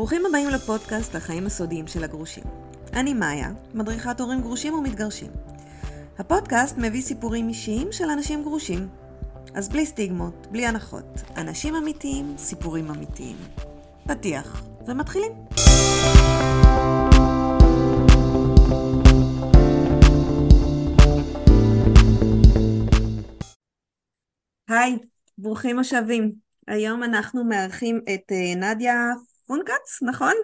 [0.00, 2.44] ברוכים הבאים לפודקאסט החיים הסודיים של הגרושים.
[2.92, 5.30] אני מאיה, מדריכת הורים גרושים ומתגרשים.
[6.18, 8.88] הפודקאסט מביא סיפורים אישיים של אנשים גרושים.
[9.54, 11.04] אז בלי סטיגמות, בלי הנחות.
[11.36, 13.36] אנשים אמיתיים, סיפורים אמיתיים.
[14.04, 15.32] פתיח, ומתחילים.
[24.68, 24.98] היי,
[25.38, 26.32] ברוכים השבים.
[26.68, 29.04] היום אנחנו מארחים את אה, נדיה
[29.50, 30.34] פונקץ, נכון?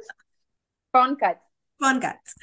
[0.90, 1.50] פונקץ.
[1.78, 2.34] פונקץ.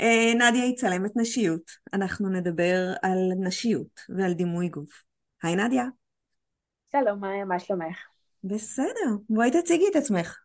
[0.00, 1.70] אה, נדיה היא צלמת נשיות.
[1.92, 5.02] אנחנו נדבר על נשיות ועל דימוי גוף.
[5.42, 5.84] היי נדיה.
[6.92, 7.98] שלום, מאיה, מה שלומך?
[8.44, 10.38] בסדר, בואי תציגי את עצמך.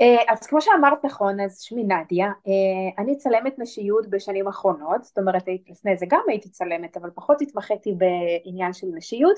[0.00, 5.18] אה, אז כמו שאמרת נכון, אז שמי נדיה, אה, אני צלמת נשיות בשנים האחרונות, זאת
[5.18, 9.36] אומרת לפני זה גם הייתי צלמת, אבל פחות התמחיתי בעניין של נשיות,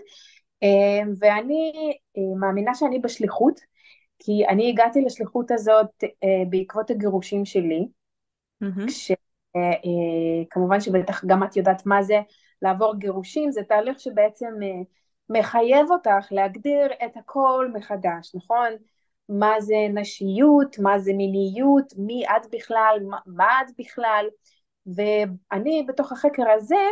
[1.18, 1.72] ואני
[2.40, 3.60] מאמינה שאני בשליחות,
[4.24, 7.86] כי אני הגעתי לשליחות הזאת אה, בעקבות הגירושים שלי,
[8.64, 8.86] mm-hmm.
[8.86, 12.20] כשכמובן אה, שבטח גם את יודעת מה זה
[12.62, 14.82] לעבור גירושים, זה תהליך שבעצם אה,
[15.28, 18.68] מחייב אותך להגדיר את הכל מחדש, נכון?
[19.28, 24.26] מה זה נשיות, מה זה מיניות, מי את בכלל, מה, מה את בכלל,
[24.86, 26.90] ואני בתוך החקר הזה אה,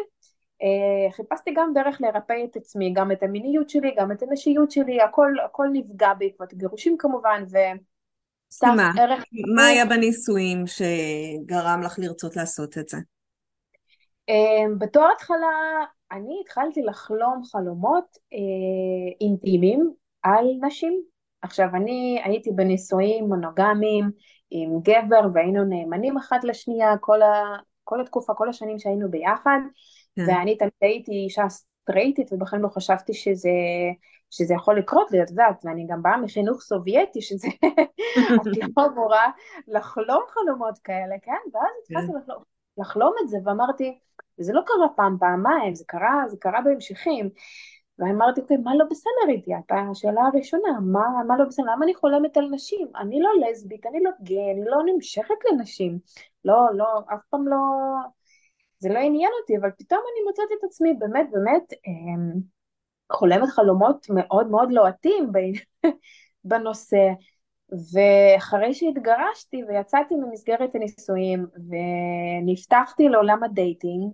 [1.17, 5.33] חיפשתי גם דרך לרפא את עצמי, גם את המיניות שלי, גם את הנשיות שלי, הכל,
[5.45, 7.57] הכל נפגע בעקבות גירושים כמובן, ו...
[8.63, 8.91] מה?
[8.99, 9.25] ערך...
[9.57, 12.99] מה היה בנישואים שגרם לך לרצות לעשות את זה?
[14.29, 15.47] אה, בתור התחלה
[16.13, 18.39] אני התחלתי לחלום חלומות אה,
[19.21, 21.03] אינטימיים על נשים.
[21.43, 24.11] עכשיו אני הייתי בנישואים מונוגמיים
[24.51, 29.59] עם גבר והיינו נאמנים אחת לשנייה כל, ה, כל התקופה, כל השנים שהיינו ביחד.
[30.17, 30.23] כן.
[30.29, 33.51] ואני תמיד הייתי אישה סטרייטית ובכן לא חשבתי שזה,
[34.31, 37.49] שזה יכול לקרות לי, את יודעת, ואני גם באה מחינוך סובייטי, שזה,
[38.35, 39.31] את לא אמורה
[39.69, 41.33] לחלום חלומות כאלה, כן?
[41.55, 41.97] ואז כן.
[41.97, 42.43] התחלתי לחלום,
[42.79, 43.99] לחלום את זה, ואמרתי,
[44.39, 47.31] זה לא קרה פעם, פעמיים, זה קרה, זה קרה בהמשכים.
[47.99, 49.55] ואמרתי, אוקיי, מה לא בסדר איתי?
[49.55, 51.67] הייתה השאלה הראשונה, מה, מה לא בסדר?
[51.73, 52.89] למה אני חולמת על נשים?
[52.97, 55.99] אני לא לסבית, אני לא גיי, אני לא נמשכת לנשים.
[56.45, 57.57] לא, לא, אף פעם לא,
[58.81, 62.41] זה לא עניין אותי, אבל פתאום אני מוצאת את עצמי באמת באמת אה,
[63.13, 65.33] חולמת חלומות מאוד מאוד לוהטים
[66.45, 67.09] בנושא,
[67.93, 74.13] ואחרי שהתגרשתי ויצאתי ממסגרת הנישואים ונפתחתי לעולם הדייטינג,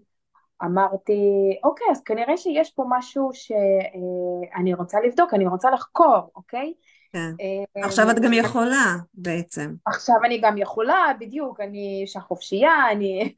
[0.65, 1.21] אמרתי,
[1.65, 6.73] אוקיי, אז כנראה שיש פה משהו שאני אה, רוצה לבדוק, אני רוצה לחקור, אוקיי?
[7.17, 7.45] כן.
[7.81, 9.75] אה, עכשיו את גם יכולה בעצם.
[9.87, 13.35] עכשיו אני גם יכולה, בדיוק, אני אישה חופשייה, אני...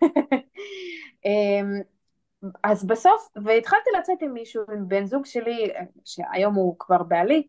[1.24, 1.80] אמ,
[2.64, 5.70] אז בסוף, והתחלתי לצאת עם מישהו, עם בן זוג שלי,
[6.04, 7.46] שהיום הוא כבר בעלי,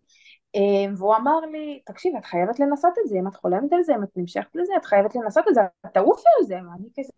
[0.56, 3.96] אמ, והוא אמר לי, תקשיב, את חייבת לנסות את זה, אם את חולמת על זה,
[3.96, 7.12] אם את נמשכת לזה, את חייבת לנסות את זה, את תעופי על זה, ואני כזה,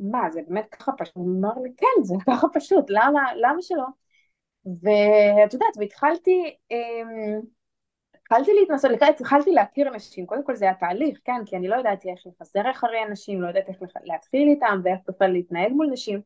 [0.00, 1.16] מה, זה באמת ככה פשוט?
[1.16, 3.86] הוא אמר לי, כן, זה ככה פשוט, למה, למה שלא?
[4.66, 7.40] ואת יודעת, והתחלתי, אמ,
[8.26, 12.10] התחלתי להתנסות, התחלתי להכיר אנשים, קודם כל זה היה תהליך, כן, כי אני לא ידעתי
[12.10, 16.20] איך לחזר אחרי אנשים, לא ידעתי איך להתחיל איתם ואיך בכלל להתנהג מול נשים,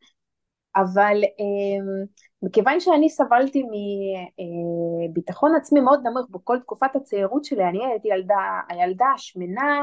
[0.76, 2.04] אבל אה,
[2.42, 3.62] מכיוון שאני סבלתי
[5.10, 9.82] מביטחון אה, עצמי מאוד נמוך בכל תקופת הצעירות שלי, אני הייתי ילדה, הילדה השמנה,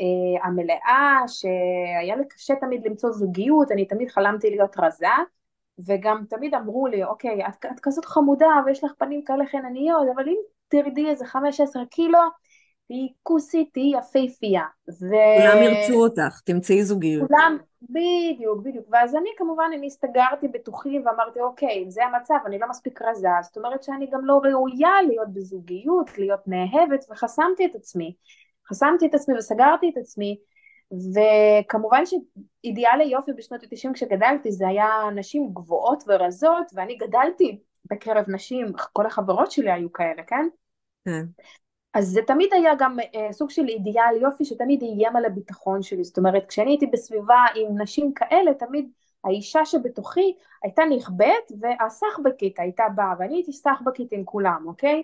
[0.00, 5.06] אה, המלאה, שהיה לי קשה תמיד למצוא זוגיות, אני תמיד חלמתי להיות רזה,
[5.86, 10.28] וגם תמיד אמרו לי, אוקיי, את, את כזאת חמודה ויש לך פנים כאלה חינניות, אבל
[10.28, 10.38] אם
[10.68, 12.18] תרדי איזה 15 קילו,
[12.88, 14.62] תהיי כוסית, תהיי יפהפייה.
[14.88, 15.06] ו...
[15.38, 17.28] כולם ירצו אותך, תמצאי זוגיות.
[17.28, 18.86] כולם, בדיוק, בדיוק.
[18.90, 23.28] ואז אני כמובן, אני הסתגרתי בתוכי ואמרתי, אוקיי, אם זה המצב, אני לא מספיק רזה,
[23.42, 28.14] זאת אומרת שאני גם לא ראויה להיות בזוגיות, להיות נאהבת, וחסמתי את עצמי.
[28.68, 30.36] חסמתי את עצמי וסגרתי את עצמי,
[30.92, 37.58] וכמובן שאידיאל היופי בשנות ה-90 כשגדלתי זה היה נשים גבוהות ורזות, ואני גדלתי
[37.90, 40.48] בקרב נשים, כל החברות שלי היו כאלה, כן?
[41.04, 41.24] כן.
[41.94, 46.04] אז זה תמיד היה גם אה, סוג של אידיאל יופי שתמיד איים על הביטחון שלי,
[46.04, 48.90] זאת אומרת כשאני הייתי בסביבה עם נשים כאלה תמיד
[49.24, 55.02] האישה שבתוכי הייתה נכבדת והסחבקית הייתה באה ואני הייתי סחבקית עם כולם, אוקיי?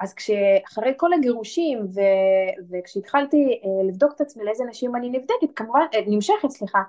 [0.00, 2.00] אז כשאחרי כל הגירושים ו...
[2.70, 6.82] וכשהתחלתי אה, לבדוק את עצמי לאיזה נשים אני נבדקת, כמובן, אה, נמשכת סליחה,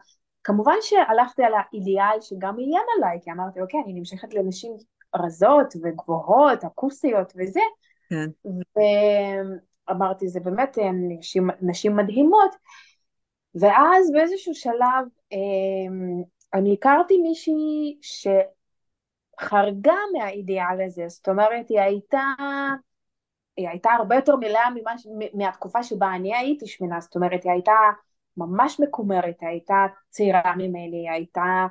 [0.43, 4.71] כמובן שהלכתי על האידיאל שגם איים עליי, כי אמרתי אוקיי אני נמשכת לנשים
[5.25, 7.59] רזות וגבוהות, אקוסטיות וזה,
[8.09, 8.29] כן.
[9.87, 12.55] ואמרתי זה באמת אה, נשים, נשים מדהימות,
[13.55, 15.37] ואז באיזשהו שלב אה,
[16.53, 17.97] אני הכרתי מישהי
[19.41, 22.33] שחרגה מהאידיאל הזה, זאת אומרת היא הייתה
[23.57, 27.73] היא הייתה הרבה יותר מלאה ממש, מהתקופה שבה אני הייתי שמנה, זאת אומרת היא הייתה
[28.37, 31.67] ממש מקומרת, היא הייתה צעירה ממני, היא הייתה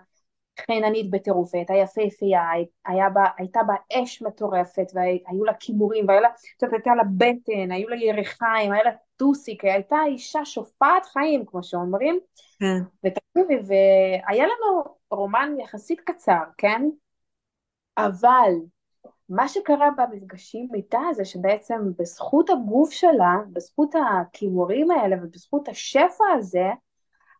[0.60, 2.42] חיננית בטירוף, היא הייתה יפהפייה,
[2.86, 7.02] היה בה, הייתה בה אש מטורפת והיו לה כימורים והיו לה, את יודעת, הייתה לה
[7.16, 12.18] בטן, היו לה ירחיים, היה לה טוסיק, הייתה אישה שופעת חיים כמו שאומרים,
[12.60, 12.82] כן.
[13.04, 16.82] ותקשיבי, והיה לנו רומן יחסית קצר, כן?
[17.96, 18.50] אבל
[19.28, 26.68] מה שקרה במפגשים איתה זה שבעצם בזכות הגוף שלה, בזכות הכימורים האלה ובזכות השפע הזה,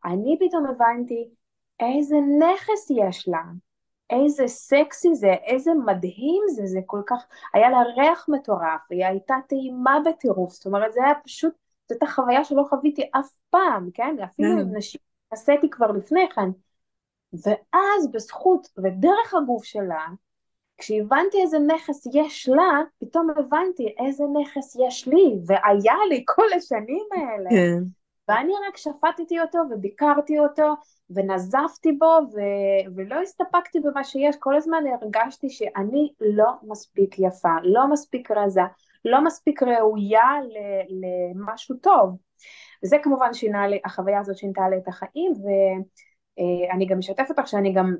[0.04, 1.28] אני פתאום הבנתי
[1.80, 3.42] איזה נכס יש לה,
[4.10, 7.24] איזה סקסי זה, איזה מדהים זה, זה כל כך,
[7.54, 11.52] היה לה ריח מטורף, היא הייתה טעימה בטירוף, זאת אומרת זה היה פשוט,
[11.82, 14.16] זאת הייתה חוויה שלא חוויתי אף פעם, כן?
[14.24, 14.76] אפילו עם כן.
[14.76, 15.00] נשים
[15.30, 16.48] עשיתי כבר לפני כן.
[17.32, 20.06] ואז בזכות ודרך הגוף שלה,
[20.78, 27.06] כשהבנתי איזה נכס יש לה, פתאום הבנתי איזה נכס יש לי, והיה לי כל השנים
[27.12, 27.50] האלה.
[27.50, 27.82] כן.
[28.28, 30.74] ואני רק שפטתי אותו וביקרתי אותו
[31.10, 37.88] ונזפתי בו ו- ולא הסתפקתי במה שיש, כל הזמן הרגשתי שאני לא מספיק יפה, לא
[37.88, 38.60] מספיק רזה,
[39.04, 40.30] לא מספיק ראויה
[40.88, 42.16] למשהו טוב.
[42.84, 47.72] וזה כמובן שינה לי, החוויה הזאת שינתה לי את החיים ואני גם משתפת אותך שאני
[47.72, 47.94] גם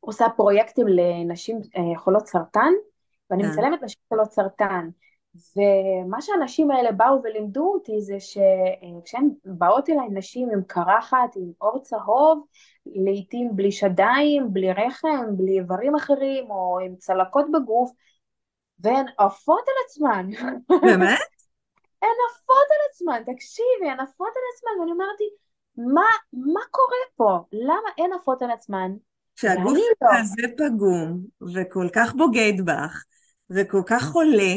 [0.00, 2.72] עושה פרויקטים לנשים אה, חולות סרטן
[3.30, 3.48] ואני כן.
[3.48, 4.88] מצלמת נשים חולות סרטן
[5.56, 11.82] ומה שהנשים האלה באו ולימדו אותי זה שכשהן באות אליי נשים עם קרחת, עם עור
[11.82, 12.46] צהוב,
[12.86, 17.90] לעיתים בלי שדיים, בלי רחם, בלי איברים אחרים או עם צלקות בגוף,
[18.78, 20.30] והן עפות על עצמן.
[20.82, 21.18] באמת?
[22.02, 25.24] הן עפות על עצמן, תקשיבי, הן עפות על עצמן, ואני אמרתי,
[25.76, 27.38] מה, מה קורה פה?
[27.52, 28.92] למה הן עפות על עצמן?
[29.36, 30.08] שהגוף לא.
[30.18, 31.24] כזה פגום,
[31.54, 33.04] וכל כך בוגד בך,
[33.50, 34.54] וכל כך חולה,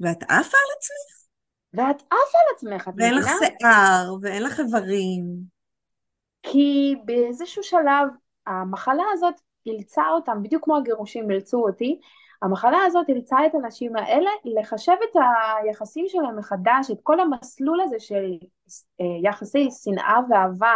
[0.00, 1.26] ואת עפה על עצמך?
[1.74, 3.10] ואת עפה על עצמך, את מבינה?
[3.10, 5.24] ואין לך שיער, ואין לך איברים.
[6.42, 8.08] כי באיזשהו שלב
[8.46, 9.34] המחלה הזאת
[9.66, 12.00] אילצה אותם, בדיוק כמו הגירושים אילצו אותי,
[12.42, 15.16] המחלה הזאת אילצה את הנשים האלה לחשב את
[15.64, 18.32] היחסים שלהם מחדש, את כל המסלול הזה של
[19.00, 20.74] אה, יחסי שנאה ואהבה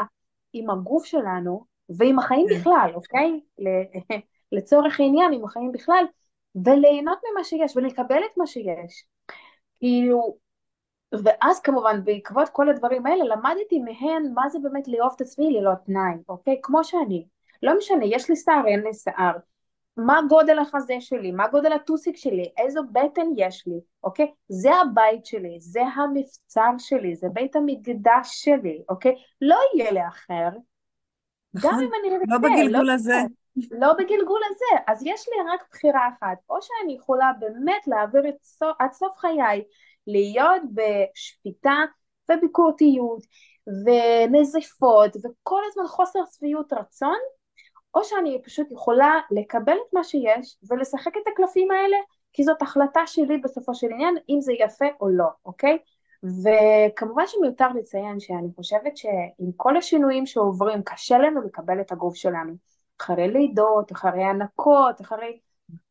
[0.53, 1.65] עם הגוף שלנו
[1.99, 2.55] ועם החיים כן.
[2.55, 3.41] בכלל, אוקיי?
[4.53, 6.05] לצורך העניין עם החיים בכלל,
[6.55, 9.05] וליהנות ממה שיש ולקבל את מה שיש.
[9.79, 10.37] כאילו,
[11.25, 15.73] ואז כמובן בעקבות כל הדברים האלה למדתי מהן מה זה באמת לאהוב את עצמי ללא
[15.87, 16.61] תנאי, אוקיי?
[16.63, 17.27] כמו שאני.
[17.63, 19.33] לא משנה, יש לי שיער, אין לי שיער.
[19.97, 24.33] מה גודל החזה שלי, מה גודל הטוסיק שלי, איזו בטן יש לי, אוקיי?
[24.49, 29.15] זה הבית שלי, זה המבצר שלי, זה בית המקדש שלי, אוקיי?
[29.41, 30.49] לא יהיה לאחר.
[31.55, 33.21] נכון, גם אם אני רוצה, לא בגלגול לא הזה.
[33.71, 38.35] לא בגלגול הזה, אז יש לי רק בחירה אחת, או שאני יכולה באמת להעביר את
[38.43, 39.65] סוף, עד סוף חיי
[40.07, 41.77] להיות בשפיטה
[42.31, 43.23] וביקורתיות
[43.85, 47.19] ונזיפות וכל הזמן חוסר שביעות רצון,
[47.95, 51.97] או שאני פשוט יכולה לקבל את מה שיש ולשחק את הקלפים האלה,
[52.33, 55.79] כי זאת החלטה שלי בסופו של עניין, אם זה יפה או לא, אוקיי?
[56.23, 62.55] וכמובן שמיותר לציין שאני חושבת שעם כל השינויים שעוברים, קשה לנו לקבל את הגוף שלנו.
[63.01, 65.39] אחרי לידות, אחרי הנקות, אחרי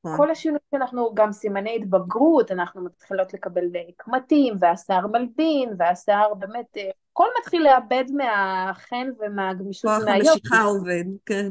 [0.04, 0.18] נכון.
[0.18, 6.78] כל השינויים שאנחנו, גם סימני התבגרות, אנחנו מתחילות לקבל אה, קמטים, והשיער מלבין, והשיער באמת,
[6.78, 11.50] אה, הכל מתחיל לאבד מהחן ומהגמישות כוח המשיכה עובד, כן.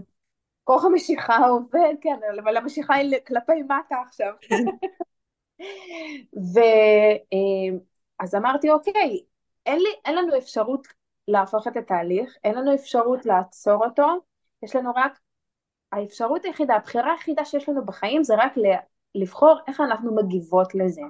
[0.64, 4.32] כוח המשיכה עובד, כן, אבל המשיכה היא כלפי מטה עכשיו.
[4.40, 4.64] כן.
[6.54, 9.22] ואז אה, אמרתי, אוקיי,
[9.66, 10.88] אין, לי, אין לנו אפשרות
[11.28, 14.06] להפוך את התהליך, אין לנו אפשרות לעצור אותו,
[14.62, 15.18] יש לנו רק
[15.92, 18.52] האפשרות היחידה, הבחירה היחידה שיש לנו בחיים זה רק
[19.14, 21.02] לבחור איך אנחנו מגיבות לזה,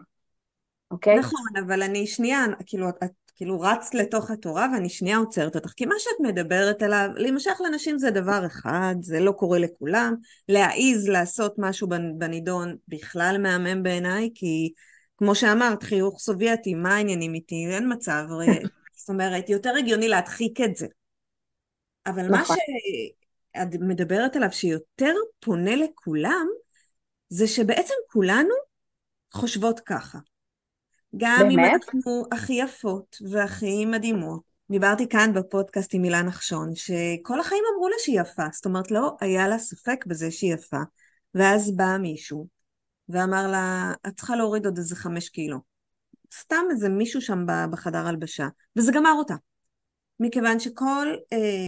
[0.90, 1.18] אוקיי?
[1.18, 5.86] נכון, אבל אני שנייה, כאילו, את כאילו רצת לתוך התורה ואני שנייה עוצרת אותך, כי
[5.86, 10.14] מה שאת מדברת עליו, להימשך לנשים זה דבר אחד, זה לא קורה לכולם,
[10.48, 14.72] להעיז לעשות משהו בנידון בכלל מהמם בעיניי, כי
[15.16, 17.66] כמו שאמרת, חיוך סובייטי, מה העניינים איתי?
[17.70, 18.24] אין מצב,
[18.98, 20.86] זאת אומרת, יותר הגיוני להדחיק את זה.
[22.06, 22.38] אבל נכון.
[22.38, 22.50] מה ש...
[23.62, 26.46] את מדברת עליו שיותר פונה לכולם,
[27.28, 28.54] זה שבעצם כולנו
[29.32, 30.18] חושבות ככה.
[31.16, 31.52] גם באמת?
[31.52, 34.42] אם אנחנו הכי יפות והכי מדהימות.
[34.70, 39.16] דיברתי כאן בפודקאסט עם אילן נחשון, שכל החיים אמרו לה שהיא יפה, זאת אומרת לא
[39.20, 40.80] היה לה ספק בזה שהיא יפה,
[41.34, 42.46] ואז בא מישהו
[43.08, 45.58] ואמר לה, את צריכה להוריד עוד איזה חמש קילו.
[46.34, 49.34] סתם איזה מישהו שם בחדר הלבשה, וזה גמר אותה.
[50.20, 51.66] מכיוון שכל אה,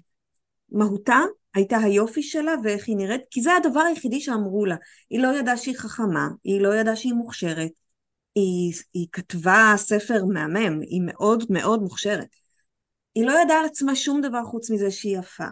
[0.72, 1.18] מהותה
[1.54, 4.76] הייתה היופי שלה ואיך היא נראית, כי זה הדבר היחידי שאמרו לה.
[5.10, 7.70] היא לא ידעה שהיא חכמה, היא לא ידעה שהיא מוכשרת,
[8.34, 12.28] היא, היא כתבה ספר מהמם, היא מאוד מאוד מוכשרת.
[13.14, 15.46] היא לא ידעה על עצמה שום דבר חוץ מזה שהיא יפה.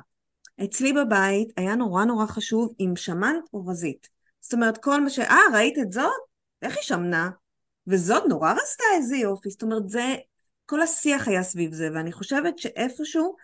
[0.65, 4.09] אצלי בבית היה נורא נורא חשוב אם שמנת או רזית.
[4.41, 5.19] זאת אומרת, כל מה ש...
[5.19, 6.11] אה, ראית את זאת?
[6.63, 7.31] איך היא שמנה?
[7.87, 9.51] וזאת נורא רצתה איזה יופי.
[9.51, 10.17] זאת אומרת, זה...
[10.67, 13.37] כל השיח היה סביב זה, ואני חושבת שאיפשהו,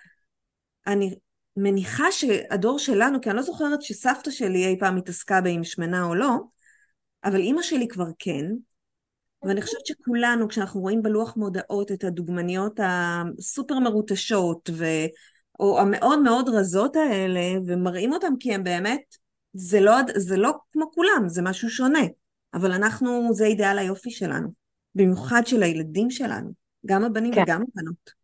[0.86, 1.14] אני
[1.56, 6.14] מניחה שהדור שלנו, כי אני לא זוכרת שסבתא שלי אי פעם התעסקה באם שמנה או
[6.14, 6.36] לא,
[7.24, 8.46] אבל אימא שלי כבר כן,
[9.42, 14.84] ואני חושבת שכולנו, כשאנחנו רואים בלוח מודעות את הדוגמניות הסופר מרוטשות, ו...
[15.60, 19.02] או המאוד מאוד רזות האלה, ומראים אותן כי הן באמת,
[19.52, 22.02] זה לא, זה לא כמו כולם, זה משהו שונה.
[22.54, 24.48] אבל אנחנו, זה אידאל היופי שלנו.
[24.94, 26.52] במיוחד של הילדים שלנו,
[26.86, 27.42] גם הבנים כן.
[27.42, 28.23] וגם הבנות.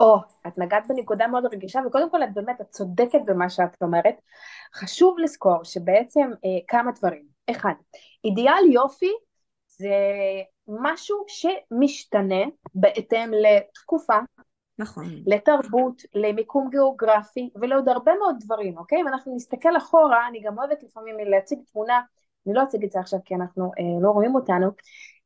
[0.00, 0.16] או,
[0.46, 4.14] את נגעת בנקודה מאוד רגישה, וקודם כל את באמת, את צודקת במה שאת אומרת.
[4.74, 7.26] חשוב לזכור שבעצם אה, כמה דברים.
[7.50, 7.72] אחד,
[8.24, 9.10] אידיאל יופי
[9.66, 9.94] זה
[10.68, 14.18] משהו שמשתנה בהתאם לתקופה,
[14.78, 15.04] נכון.
[15.26, 19.00] לתרבות, למיקום גיאוגרפי ולעוד הרבה מאוד דברים, אוקיי?
[19.00, 22.00] אם אנחנו נסתכל אחורה, אני גם אוהבת לפעמים להציג תמונה,
[22.46, 24.70] אני לא אציג את זה עכשיו כי אנחנו אה, לא רואים אותנו,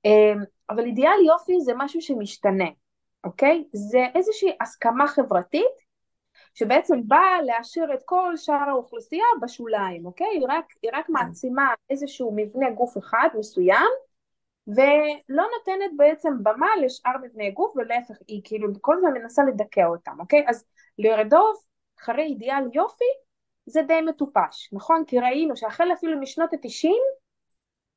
[0.07, 0.33] אה,
[0.71, 2.69] אבל אידיאל יופי זה משהו שמשתנה,
[3.25, 3.64] אוקיי?
[3.73, 5.85] זה איזושהי הסכמה חברתית
[6.54, 10.26] שבעצם באה להשאיר את כל שאר האוכלוסייה בשוליים, אוקיי?
[10.26, 11.12] היא רק, היא רק כן.
[11.12, 13.90] מעצימה איזשהו מבנה גוף אחד מסוים
[14.66, 20.21] ולא נותנת בעצם במה לשאר מבני גוף ולהפך היא כאילו כל הזמן מנסה לדכא אותם
[20.21, 20.64] אוקיי אז
[20.99, 21.64] לרדוף
[22.00, 23.04] אחרי אידיאל יופי
[23.66, 27.02] זה די מטופש נכון כי ראינו שהחל אפילו משנות התשעים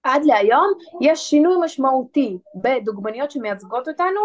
[0.08, 4.20] עד להיום יש שינוי משמעותי בדוגמניות שמייצגות אותנו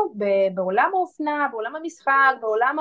[0.55, 2.77] בעולם האופנה, בעולם המשחק, בעולם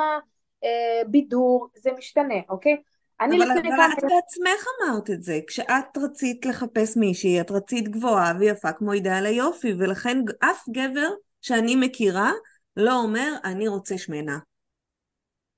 [1.06, 2.82] הבידור, זה משתנה, אוקיי?
[3.22, 3.86] אני אבל, אבל כמה...
[3.86, 9.26] את בעצמך אמרת את זה, כשאת רצית לחפש מישהי, את רצית גבוהה ויפה כמו אידאל
[9.26, 11.10] היופי, ולכן אף גבר
[11.42, 12.32] שאני מכירה
[12.78, 14.38] לא אומר, אני רוצה שמנה.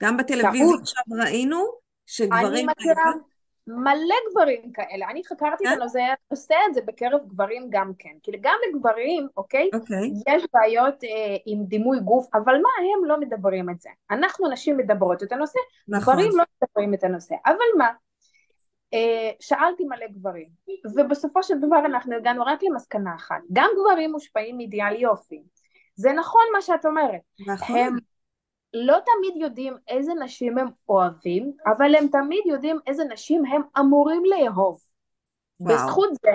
[0.03, 1.65] גם בטלוויזיה עכשיו ראינו
[2.05, 2.69] שגברים...
[2.69, 3.11] אני מכירה
[3.67, 5.81] מלא גברים כאלה, אני חקרתי את כן?
[5.81, 10.11] הנושא, עושה את זה בקרב גברים גם כן, כאילו גם לגברים, אוקיי, אוקיי.
[10.27, 14.77] יש בעיות אה, עם דימוי גוף, אבל מה, הם לא מדברים את זה, אנחנו נשים
[14.77, 16.13] מדברות את הנושא, נכון.
[16.13, 17.91] גברים לא מדברים את הנושא, אבל מה,
[18.93, 20.47] אה, שאלתי מלא גברים,
[20.95, 25.43] ובסופו של דבר אנחנו הגענו רק למסקנה אחת, גם גברים מושפעים מאידיאל יופי,
[25.95, 27.77] זה נכון מה שאת אומרת, נכון.
[27.77, 27.97] הם
[28.73, 34.23] לא תמיד יודעים איזה נשים הם אוהבים, אבל הם תמיד יודעים איזה נשים הם אמורים
[34.25, 34.81] לאהוב.
[35.59, 35.75] וואו.
[35.75, 36.31] בזכות זה,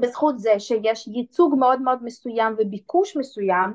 [0.00, 3.74] בזכות זה שיש ייצוג מאוד מאוד מסוים וביקוש מסוים,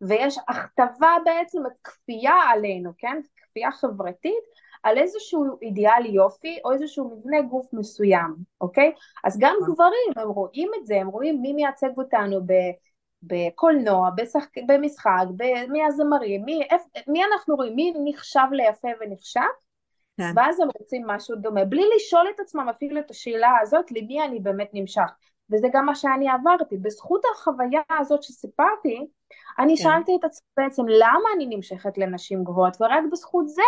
[0.00, 3.20] ויש הכתבה בעצם, כפייה עלינו, כן?
[3.36, 4.44] כפייה חברתית,
[4.82, 8.92] על איזשהו אידיאל יופי או איזשהו מבנה גוף מסוים, אוקיי?
[9.24, 12.52] אז גם גברים, הם רואים את זה, הם רואים מי מייצג אותנו ב...
[13.26, 15.24] בקולנוע, בשחק, במשחק,
[15.68, 16.60] מי הזמרים, מי,
[17.08, 19.40] מי אנחנו רואים, מי נחשב ליפה ונחשב,
[20.16, 20.32] כן.
[20.36, 24.40] ואז הם רוצים משהו דומה, בלי לשאול את עצמם אפילו את השאלה הזאת, למי אני
[24.40, 25.10] באמת נמשך.
[25.50, 26.76] וזה גם מה שאני עברתי.
[26.76, 29.06] בזכות החוויה הזאת שסיפרתי,
[29.58, 29.82] אני כן.
[29.82, 33.62] שאלתי את עצמי בעצם למה אני נמשכת לנשים גבוהות, ורק בזכות זה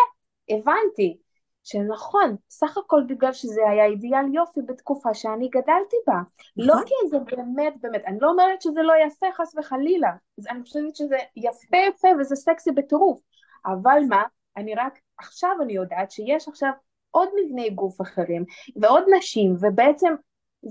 [0.51, 1.19] הבנתי
[1.69, 6.15] שנכון, סך הכל בגלל שזה היה אידיאל יופי בתקופה שאני גדלתי בה.
[6.57, 6.83] לא נכון.
[6.83, 10.13] לא כי זה באמת, באמת, אני לא אומרת שזה לא יפה חס וחלילה,
[10.51, 13.21] אני חושבת שזה יפה יפה וזה סקסי בטירוף,
[13.67, 14.23] אבל מה,
[14.57, 16.71] אני רק, עכשיו אני יודעת שיש עכשיו
[17.11, 18.45] עוד מבני גוף אחרים
[18.77, 20.15] ועוד נשים, ובעצם,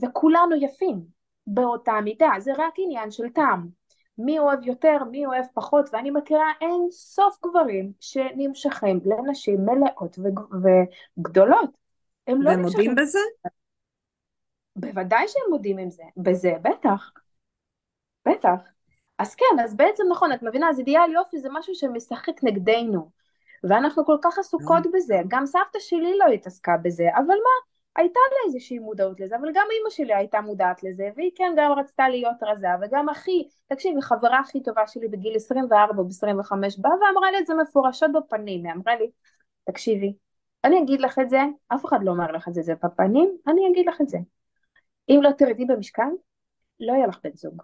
[0.03, 1.01] וכולנו יפים
[1.47, 3.76] באותה מידה, זה רק עניין של טעם.
[4.17, 10.19] מי אוהב יותר, מי אוהב פחות, ואני מכירה אין סוף גברים שנמשכים לנשים מלאות
[11.19, 11.77] וגדולות.
[12.27, 12.95] הם לא נמשכים.
[12.95, 13.19] בזה?
[14.75, 17.11] בוודאי שהם מודים עם זה, בזה, בטח.
[18.27, 18.59] בטח.
[19.17, 23.09] אז כן, אז בעצם נכון, את מבינה, אז אידיאל יופי זה משהו שמשחק נגדנו.
[23.63, 24.89] ואנחנו כל כך עסוקות mm.
[24.93, 29.51] בזה, גם סבתא שלי לא התעסקה בזה, אבל מה, הייתה לה איזושהי מודעות לזה, אבל
[29.53, 34.01] גם אימא שלי הייתה מודעת לזה, והיא כן גם רצתה להיות רזה, וגם אחי, תקשיבי,
[34.01, 38.65] חברה הכי טובה שלי בגיל 24 או ב-25 באה ואמרה לי את זה מפורשות בפנים,
[38.65, 39.11] היא אמרה לי,
[39.63, 40.13] תקשיבי,
[40.63, 43.87] אני אגיד לך את זה, אף אחד לא אומר לך את זה בפנים, אני אגיד
[43.87, 44.17] לך את זה.
[45.09, 46.09] אם לא תרדי במשקל,
[46.79, 47.61] לא יהיה לך בן זוג.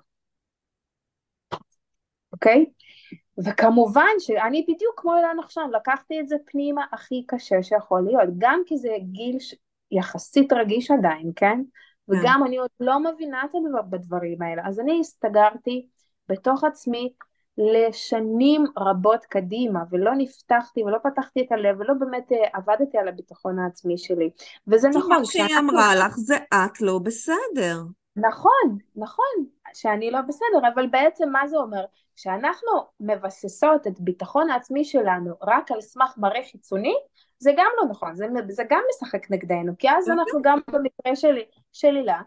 [2.34, 2.66] אוקיי?
[3.46, 8.62] וכמובן שאני בדיוק כמו אילן עכשיו, לקחתי את זה פנימה הכי קשה שיכול להיות, גם
[8.66, 9.38] כי זה גיל
[9.98, 11.62] יחסית רגיש עדיין, כן?
[12.10, 15.88] וגם אני עוד לא מבינה את הדבר בדברים האלה, אז אני הסתגרתי
[16.30, 17.14] בתוך עצמי
[17.58, 23.60] לשנים רבות קדימה, ולא נפתחתי ולא פתחתי את הלב, ולא באמת אה, עבדתי על הביטחון
[23.60, 24.30] העצמי שלי.
[24.68, 25.02] וזה נכון.
[25.02, 27.82] כי מה שהיא אמרה לך זה את לא בסדר.
[28.16, 31.86] נכון, נכון, שאני לא בסדר, אבל בעצם מה זה אומר?
[32.16, 36.94] כשאנחנו מבססות את ביטחון העצמי שלנו רק על סמך מראה חיצוני,
[37.44, 41.46] זה גם לא נכון, זה, זה גם משחק נגדנו, כי אז אנחנו גם במקרה שלי,
[41.74, 42.22] של הילה,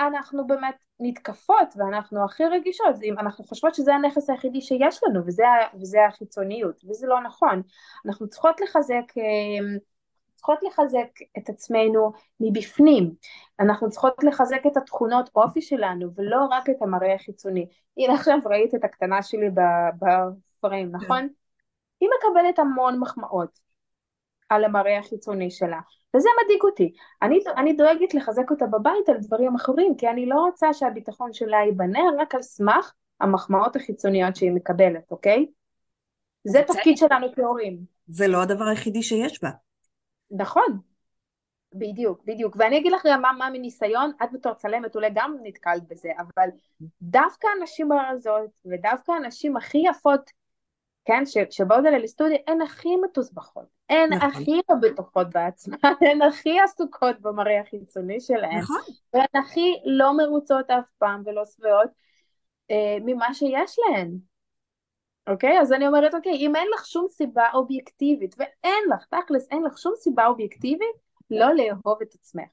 [0.00, 5.44] אנחנו באמת נתקפות ואנחנו הכי רגישות, אנחנו חושבות שזה הנכס היחידי שיש לנו וזה,
[5.80, 7.62] וזה החיצוניות, וזה לא נכון.
[8.06, 9.78] אנחנו צריכות לחזק אה,
[10.34, 11.08] צריכות לחזק
[11.38, 13.14] את עצמנו מבפנים,
[13.60, 17.66] אנחנו צריכות לחזק את התכונות אופי שלנו ולא רק את המראה החיצוני.
[17.96, 20.96] הנה עכשיו ראית את הקטנה שלי בפריים, כן.
[20.96, 21.28] נכון?
[22.00, 23.67] היא מקבלת המון מחמאות
[24.48, 25.80] על המראה החיצוני שלה,
[26.16, 26.92] וזה מדאיג אותי.
[27.22, 31.56] אני, אני דואגת לחזק אותה בבית על דברים אחרים, כי אני לא רוצה שהביטחון שלה
[31.56, 35.46] ייבנה רק על סמך המחמאות החיצוניות שהיא מקבלת, אוקיי?
[36.44, 37.78] זה תפקיד שלנו כהורים.
[38.08, 39.50] זה לא הדבר היחידי שיש בה.
[40.30, 40.78] נכון,
[41.74, 42.56] בדיוק, בדיוק.
[42.58, 46.48] ואני אגיד לך גם מה, מה מניסיון, את בתור צלמת אולי גם נתקלת בזה, אבל
[47.02, 50.30] דווקא הנשים הרזות ודווקא הנשים הכי יפות,
[51.04, 54.30] כן, שבאות אליי לסטודיו, הן הכי מתוסבכות, הן נכון.
[54.30, 55.76] הכי לא בטוחות בעצמן,
[56.10, 58.80] הן הכי עסוקות במראה החיצוני שלהן, נכון.
[59.14, 61.90] והן הכי לא מרוצות אף פעם ולא שבעות
[62.70, 64.18] אה, ממה שיש להן.
[65.26, 65.60] אוקיי?
[65.60, 69.78] אז אני אומרת, אוקיי, אם אין לך שום סיבה אובייקטיבית, ואין לך, תכלס, אין לך
[69.78, 70.96] שום סיבה אובייקטיבית,
[71.30, 72.48] לא לאהוב את עצמך.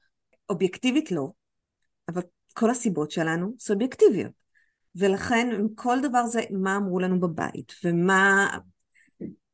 [0.50, 1.28] אובייקטיבית לא,
[2.08, 2.22] אבל
[2.54, 4.32] כל הסיבות שלנו סובייקטיביות.
[4.96, 8.48] ולכן כל דבר זה מה אמרו לנו בבית, ומה...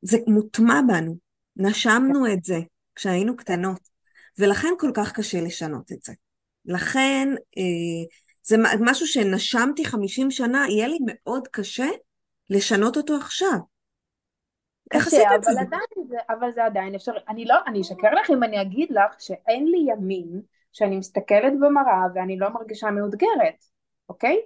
[0.02, 1.16] זה מוטמע בנו.
[1.56, 2.58] נשמנו את זה
[2.94, 3.80] כשהיינו קטנות,
[4.38, 6.12] ולכן כל כך קשה לשנות את זה.
[6.64, 7.28] לכן
[7.58, 11.88] אה, זה משהו שנשמתי 50 שנה, יהיה לי מאוד קשה
[12.50, 13.58] לשנות אותו עכשיו.
[14.94, 15.50] איך עשית את זה?
[16.30, 19.92] אבל זה עדיין אפשר, אני לא, אני אשקר לך אם אני אגיד לך שאין לי
[19.92, 20.40] ימין
[20.72, 23.64] שאני מסתכלת במראה ואני לא מרגישה מאותגרת,
[24.08, 24.36] אוקיי?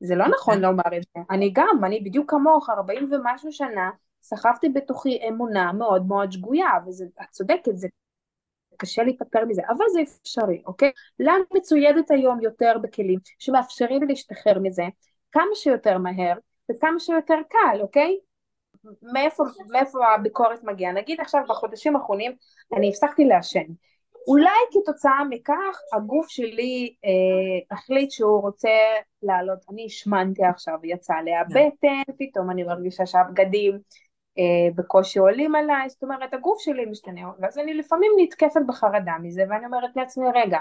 [0.00, 0.68] זה לא נכון אוקיי.
[0.70, 1.22] לומר את זה.
[1.30, 3.90] אני גם, אני בדיוק כמוך, 40 ומשהו שנה,
[4.22, 7.88] סחבתי בתוכי אמונה מאוד מאוד שגויה, ואת צודקת, זה
[8.76, 10.90] קשה להיפטר מזה, אבל זה אפשרי, אוקיי?
[11.18, 14.84] למה מצוידת היום יותר בכלים שמאפשרים להשתחרר מזה
[15.32, 16.34] כמה שיותר מהר,
[16.70, 18.18] וכמה שיותר קל, אוקיי?
[19.02, 20.92] מאיפה, מאיפה הביקורת מגיעה?
[20.92, 22.32] נגיד עכשיו בחודשים האחרונים
[22.76, 23.72] אני הפסקתי לעשן.
[24.26, 28.68] אולי כתוצאה מכך הגוף שלי אה, החליט שהוא רוצה
[29.22, 33.78] לעלות, אני השמנתי עכשיו, יצא לי הבטן, פתאום אני מרגישה שהבגדים
[34.74, 39.66] בקושי עולים עליי, זאת אומרת הגוף שלי משתנה, ואז אני לפעמים נתקפת בחרדה מזה, ואני
[39.66, 40.58] אומרת לעצמי, רגע,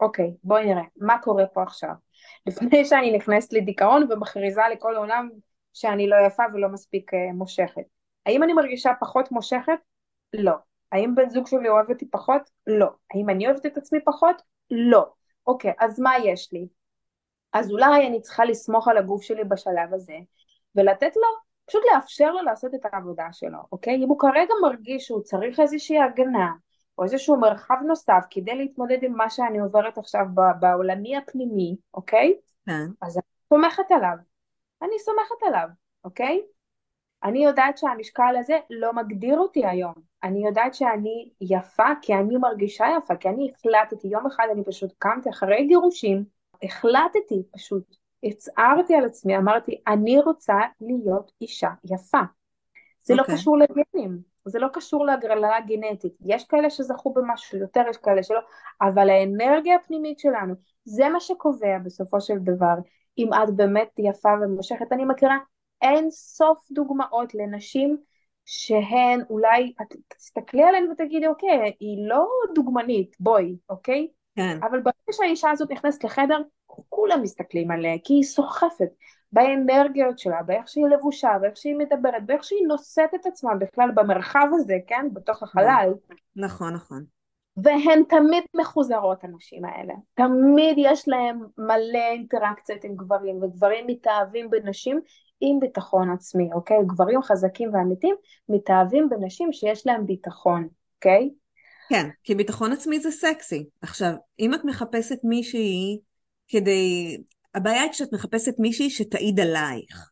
[0.00, 1.90] אוקיי, בואי נראה, מה קורה פה עכשיו?
[2.46, 5.28] לפני שאני נכנסת לדיכאון ומכריזה לכל העולם
[5.72, 7.82] שאני לא יפה ולא מספיק uh, מושכת.
[8.26, 9.78] האם אני מרגישה פחות מושכת?
[10.32, 10.52] לא.
[10.92, 12.50] האם בן זוג שלי אוהב אותי פחות?
[12.66, 12.88] לא.
[13.14, 14.42] האם אני אוהבת את עצמי פחות?
[14.70, 15.06] לא.
[15.46, 16.68] אוקיי, אז מה יש לי?
[17.52, 20.16] אז אולי אני צריכה לסמוך על הגוף שלי בשלב הזה,
[20.74, 23.94] ולתת לו, פשוט לאפשר לו לעשות את העבודה שלו, אוקיי?
[23.94, 26.52] אם הוא כרגע מרגיש שהוא צריך איזושהי הגנה,
[26.98, 30.24] או איזשהו מרחב נוסף כדי להתמודד עם מה שאני עוברת עכשיו
[30.60, 32.34] בעולמי הפנימי, אוקיי?
[32.66, 32.86] כן.
[33.02, 34.16] אז אני סומכת עליו.
[34.82, 35.68] אני סומכת עליו,
[36.04, 36.42] אוקיי?
[37.24, 39.94] אני יודעת שהמשקל הזה לא מגדיר אותי היום.
[40.22, 44.92] אני יודעת שאני יפה כי אני מרגישה יפה, כי אני החלטתי, יום אחד אני פשוט
[44.98, 46.24] קמתי אחרי גירושים,
[46.62, 47.96] החלטתי פשוט,
[48.28, 52.20] הצהרתי על עצמי, אמרתי, אני רוצה להיות אישה יפה.
[53.02, 53.16] זה okay.
[53.16, 53.34] לא אוקיי.
[53.34, 58.40] קשור לגנים, זה לא קשור להגרלה גנטית, יש כאלה שזכו במשהו יותר, יש כאלה שלא,
[58.82, 62.74] אבל האנרגיה הפנימית שלנו, זה מה שקובע בסופו של דבר,
[63.18, 64.92] אם את באמת יפה ומושכת.
[64.92, 65.36] אני מכירה
[65.82, 67.96] אין סוף דוגמאות לנשים
[68.44, 74.08] שהן אולי, את תסתכלי עליהן ותגידי, אוקיי, היא לא דוגמנית, בואי, אוקיי?
[74.36, 74.58] כן.
[74.62, 78.88] אבל ברגע שהאישה הזאת נכנסת לחדר, כולם מסתכלים עליה, כי היא סוחפת.
[79.32, 84.46] באנרגיות שלה, באיך שהיא לבושה, באיך שהיא מדברת, באיך שהיא נושאת את עצמה בכלל במרחב
[84.54, 85.06] הזה, כן?
[85.12, 85.92] בתוך החלל.
[86.36, 87.04] נכון, נכון.
[87.56, 89.94] והן תמיד מחוזרות, הנשים האלה.
[90.14, 95.00] תמיד יש להן מלא אינטראקציות עם גברים, וגברים מתאהבים בנשים
[95.40, 96.78] עם ביטחון עצמי, אוקיי?
[96.86, 98.14] גברים חזקים ואמיתים
[98.48, 101.30] מתאהבים בנשים שיש להם ביטחון, אוקיי?
[101.88, 103.64] כן, כי ביטחון עצמי זה סקסי.
[103.82, 105.98] עכשיו, אם את מחפשת מישהי
[106.48, 107.16] כדי
[107.54, 110.10] הבעיה היא כשאת מחפשת מישהי שתעיד עלייך.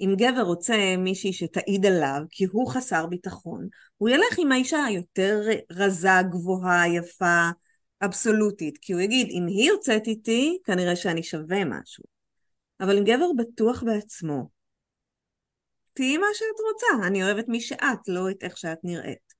[0.00, 5.40] אם גבר רוצה מישהי שתעיד עליו, כי הוא חסר ביטחון, הוא ילך עם האישה היותר
[5.70, 7.50] רזה, גבוהה, יפה,
[8.04, 8.78] אבסולוטית.
[8.80, 12.04] כי הוא יגיד, אם היא יוצאת איתי, כנראה שאני שווה משהו.
[12.80, 14.48] אבל אם גבר בטוח בעצמו,
[15.92, 17.06] תהיי מה שאת רוצה.
[17.06, 19.31] אני אוהבת מי שאת, לא את איך שאת נראית.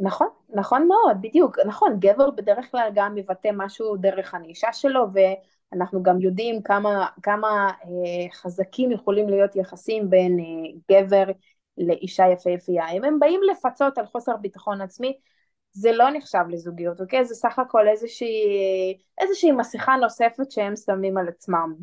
[0.00, 5.18] נכון, נכון מאוד, בדיוק, נכון, גבר בדרך כלל גם מבטא משהו דרך הנישה שלו, ו...
[5.72, 11.24] אנחנו גם יודעים כמה, כמה אה, חזקים יכולים להיות יחסים בין אה, גבר
[11.78, 12.90] לאישה יפהפייה.
[12.90, 15.18] אם הם באים לפצות על חוסר ביטחון עצמי,
[15.72, 17.24] זה לא נחשב לזוגיות, אוקיי?
[17.24, 18.44] זה סך הכל איזושהי,
[19.20, 21.74] איזושהי מסכה נוספת שהם שמים על עצמם,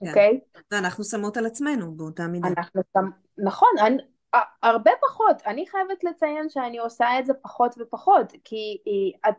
[0.00, 0.08] כן.
[0.08, 0.40] אוקיי?
[0.70, 2.48] ואנחנו שמות על עצמנו באותה מידה.
[2.48, 2.82] אנחנו
[3.38, 4.02] נכון, אני,
[4.62, 5.42] הרבה פחות.
[5.46, 8.78] אני חייבת לציין שאני עושה את זה פחות ופחות, כי
[9.28, 9.34] את,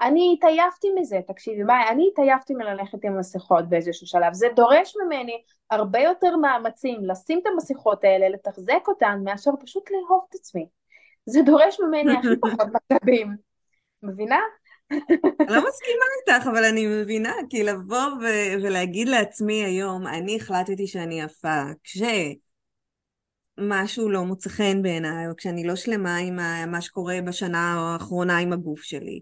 [0.00, 4.32] אני התעייפתי מזה, תקשיבי, מה, אני התעייפתי מללכת עם מסכות באיזשהו שלב.
[4.32, 10.24] זה דורש ממני הרבה יותר מאמצים לשים את המסכות האלה, לתחזק אותן, מאשר פשוט לאהוב
[10.28, 10.66] את עצמי.
[11.26, 13.36] זה דורש ממני הכי פחות משאבים.
[14.02, 14.40] מבינה?
[15.48, 21.20] לא מסכימה איתך, אבל אני מבינה, כי לבוא ו- ולהגיד לעצמי היום, אני החלטתי שאני
[21.20, 21.62] יפה,
[23.60, 26.36] כשמשהו לא מוצא חן בעיניי, או כשאני לא שלמה עם
[26.70, 29.20] מה שקורה בשנה האחרונה עם הגוף שלי.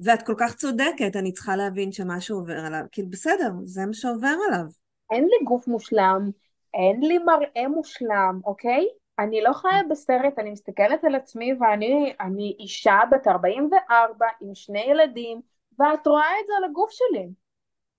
[0.00, 2.80] ואת כל כך צודקת, אני צריכה להבין שמשהו עובר עליו.
[2.92, 4.64] כאילו, בסדר, זה מה שעובר עליו.
[5.12, 6.30] אין לי גוף מושלם,
[6.74, 8.86] אין לי מראה מושלם, אוקיי?
[9.18, 14.84] אני לא חיה בסרט, אני מסתכלת על עצמי ואני אני אישה בת 44 עם שני
[14.90, 15.40] ילדים,
[15.78, 17.28] ואת רואה את זה על הגוף שלי.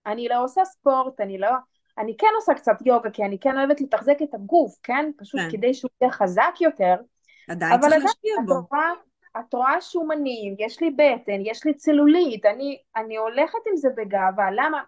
[0.05, 1.49] אני לא עושה ספורט, אני לא...
[1.97, 5.11] אני כן עושה קצת יוגה, כי אני כן אוהבת לתחזק את הגוף, כן?
[5.17, 5.51] פשוט כן.
[5.51, 6.95] כדי שהוא יהיה חזק יותר.
[7.49, 8.53] עדיין צריך להשקיע בו.
[8.71, 8.91] רואה,
[9.39, 14.51] את רואה שומנים, יש לי בטן, יש לי צלולית, אני, אני הולכת עם זה בגאווה,
[14.51, 14.81] למה?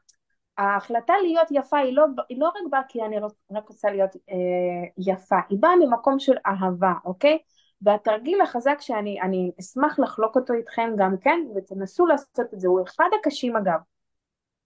[0.58, 3.20] ההחלטה להיות יפה היא לא, היא לא רק באה כי אני
[3.52, 7.38] רק רוצה להיות אה, יפה, היא באה ממקום של אהבה, אוקיי?
[7.82, 13.10] והתרגיל החזק שאני אשמח לחלוק אותו איתכם גם כן, ותנסו לעשות את זה, הוא אחד
[13.20, 13.80] הקשים אגב,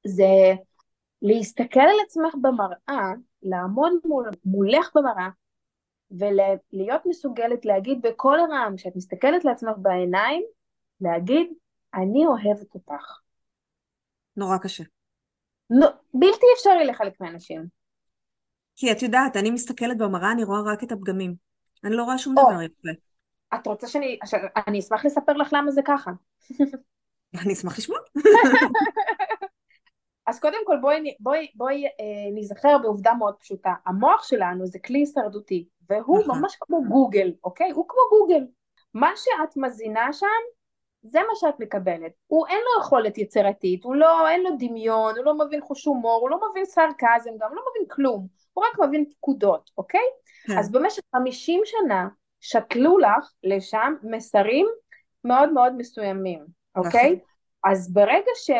[0.07, 0.53] זה
[1.21, 3.11] להסתכל על עצמך במראה,
[3.43, 5.29] לעמוד מול, מולך במראה,
[6.11, 10.43] ולהיות מסוגלת להגיד בקול רם, כשאת מסתכלת לעצמך בעיניים,
[11.01, 11.53] להגיד,
[11.93, 13.19] אני אוהבת אותך.
[14.37, 14.83] נורא קשה.
[15.69, 17.65] לא, בלתי אפשרי לחלק מהאנשים.
[18.75, 21.35] כי את יודעת, אני מסתכלת במראה, אני רואה רק את הפגמים.
[21.83, 22.89] אני לא רואה שום או, דבר יפה.
[23.55, 24.19] את רוצה שאני...
[24.67, 26.11] אני אשמח לספר לך למה זה ככה.
[27.43, 27.97] אני אשמח לשמוע.
[30.31, 31.91] אז קודם כל בואי, בואי, בואי אה,
[32.35, 33.73] נזכר בעובדה מאוד פשוטה.
[33.85, 36.39] המוח שלנו זה כלי הישרדותי, והוא נכון.
[36.39, 37.71] ממש כמו גוגל, אוקיי?
[37.71, 38.45] הוא כמו גוגל.
[38.93, 40.27] מה שאת מזינה שם,
[41.03, 42.11] זה מה שאת מקבלת.
[42.27, 46.21] הוא אין לו יכולת יצירתית, הוא לא, אין לו דמיון, הוא לא מבין חוש הומור,
[46.21, 50.05] הוא לא מבין סרקזם, גם לא מבין כלום, הוא רק מבין פקודות, אוקיי?
[50.47, 50.57] כן.
[50.57, 52.07] אז במשך 50 שנה
[52.39, 54.67] שתלו לך לשם מסרים
[55.23, 57.11] מאוד מאוד מסוימים, אוקיי?
[57.11, 57.71] נכון.
[57.71, 58.51] אז ברגע ש...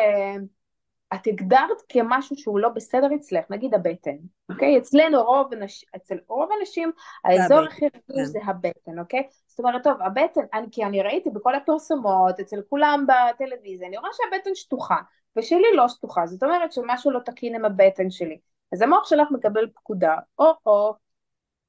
[1.14, 4.16] את הגדרת כמשהו שהוא לא בסדר אצלך, נגיד הבטן,
[4.50, 4.78] אוקיי?
[4.78, 6.92] אצלנו רוב אנשים, אצל רוב האנשים,
[7.24, 8.24] האזור הכי רגיש כן.
[8.24, 9.28] זה הבטן, אוקיי?
[9.46, 14.10] זאת אומרת, טוב, הבטן, אני, כי אני ראיתי בכל הפרסומות, אצל כולם בטלוויזיה, אני רואה
[14.12, 14.96] שהבטן שטוחה,
[15.36, 18.38] ושלי לא שטוחה, זאת אומרת שמשהו לא תקין עם הבטן שלי.
[18.72, 20.94] אז המוח שלך מקבל פקודה, או-או,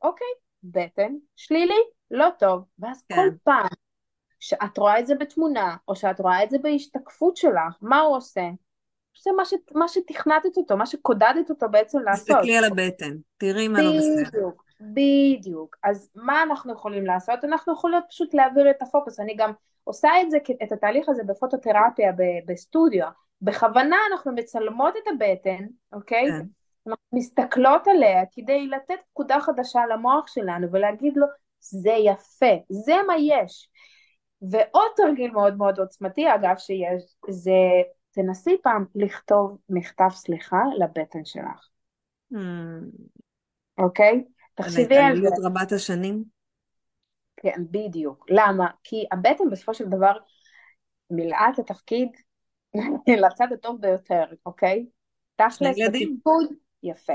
[0.02, 0.28] אוקיי,
[0.64, 3.16] בטן, שלילי, לא טוב, ואז כן.
[3.16, 3.68] כל פעם
[4.40, 8.42] שאת רואה את זה בתמונה, או שאת רואה את זה בהשתקפות שלך, מה הוא עושה?
[9.16, 12.28] עושה מה, ש, מה שתכנתת אותו, מה שקודדת אותו בעצם לעשות.
[12.28, 14.30] תסתכלי על הבטן, תראי מה לא בסדר.
[14.30, 15.76] בדיוק, בדיוק.
[15.84, 17.44] אז מה אנחנו יכולים לעשות?
[17.44, 19.20] אנחנו יכולים פשוט להעביר את הפוקוס.
[19.20, 19.52] אני גם
[19.84, 22.12] עושה את זה, את התהליך הזה בפוטותרפיה
[22.48, 23.08] בסטודיו.
[23.42, 26.28] בכוונה אנחנו מצלמות את הבטן, אוקיי?
[26.28, 26.46] כן.
[26.88, 31.26] אנחנו מסתכלות עליה כדי לתת פקודה חדשה למוח שלנו ולהגיד לו,
[31.60, 33.70] זה יפה, זה מה יש.
[34.42, 37.52] ועוד תרגיל מאוד מאוד עוצמתי, אגב, שיש, זה
[38.14, 41.68] תנסי פעם לכתוב מכתב סליחה לבטן שלך.
[42.34, 42.38] Hmm.
[43.78, 44.24] אוקיי?
[44.54, 45.28] תחשבי על זה.
[45.44, 46.24] רבת השנים?
[47.38, 48.26] כן, בדיוק.
[48.30, 48.68] למה?
[48.84, 50.14] כי הבטן בסופו של דבר
[51.10, 52.10] מילאה את התפקיד
[53.26, 54.86] לצד הטוב ביותר, אוקיי?
[55.36, 57.14] תכלס, בתפקוד, יפה.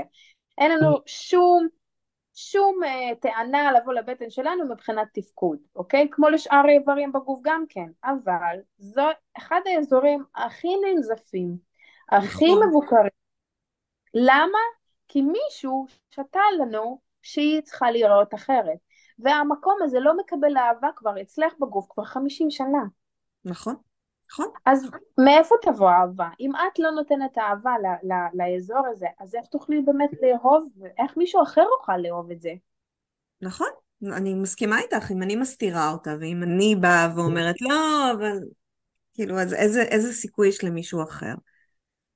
[0.57, 1.67] אין לנו שום
[2.41, 6.07] שום uh, טענה לבוא לבטן שלנו מבחינת תפקוד, אוקיי?
[6.11, 11.57] כמו לשאר האיברים בגוף גם כן, אבל זו אחד האזורים הכי ננזפים,
[12.09, 12.67] הכי נכון.
[12.67, 13.11] מבוקרים.
[14.13, 14.59] למה?
[15.07, 18.79] כי מישהו שתה לנו שהיא צריכה להיראות אחרת,
[19.19, 22.83] והמקום הזה לא מקבל אהבה כבר אצלך בגוף כבר 50 שנה.
[23.45, 23.75] נכון.
[24.31, 24.47] נכון.
[24.65, 26.29] אז מאיפה תבוא אהבה?
[26.39, 31.17] אם את לא נותנת אהבה ל- ל- לאזור הזה, אז איך תוכלי באמת לאהוב, איך
[31.17, 32.53] מישהו אחר יוכל לאהוב את זה?
[33.41, 33.67] נכון,
[34.03, 38.39] אני מסכימה איתך, אם אני מסתירה אותה, ואם אני באה ואומרת לא, אבל
[39.13, 41.33] כאילו, אז איזה, איזה סיכוי יש למישהו אחר?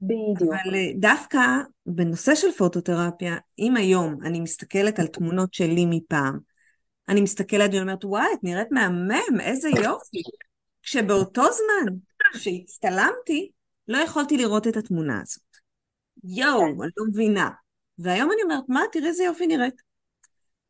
[0.01, 0.41] בדיוק.
[0.41, 1.39] אבל אה, דווקא
[1.85, 6.39] בנושא של פוטותרפיה, אם היום אני מסתכלת על תמונות שלי מפעם,
[7.09, 10.21] אני מסתכלת ואני אומרת, וואי, את נראית מהמם, איזה יופי.
[10.83, 11.95] כשבאותו זמן
[12.39, 13.51] שהצטלמתי,
[13.87, 15.43] לא יכולתי לראות את התמונה הזאת.
[16.23, 16.65] יואו, כן.
[16.65, 17.49] אני לא מבינה.
[17.97, 19.81] והיום אני אומרת, מה, תראי איזה יופי נראית.